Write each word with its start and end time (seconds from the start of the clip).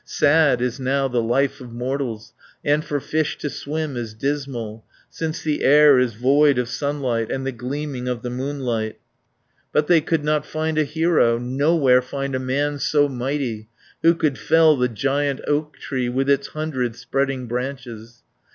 Sad 0.03 0.63
is 0.63 0.79
now 0.79 1.07
the 1.07 1.21
life 1.21 1.61
of 1.61 1.71
mortals, 1.73 2.33
And 2.65 2.83
for 2.83 2.99
fish 2.99 3.37
to 3.37 3.51
swim 3.51 3.95
is 3.95 4.15
dismal, 4.15 4.83
Since 5.11 5.43
the 5.43 5.61
air 5.63 5.99
is 5.99 6.15
void 6.15 6.57
of 6.57 6.69
sunlight, 6.69 7.29
And 7.31 7.45
the 7.45 7.51
gleaming 7.51 8.07
of 8.07 8.23
the 8.23 8.31
moonlight." 8.31 8.97
But 9.71 9.85
they 9.85 10.01
could 10.01 10.23
not 10.23 10.43
find 10.43 10.79
a 10.79 10.85
hero, 10.85 11.37
Nowhere 11.37 12.01
find 12.01 12.33
a 12.33 12.39
man 12.39 12.79
so 12.79 13.07
mighty, 13.07 13.69
Who 14.01 14.15
could 14.15 14.39
fell 14.39 14.75
the 14.75 14.89
giant 14.89 15.41
oak 15.45 15.77
tree, 15.77 16.09
With 16.09 16.31
its 16.31 16.47
hundred 16.47 16.95
spreading 16.95 17.45
branches. 17.45 18.23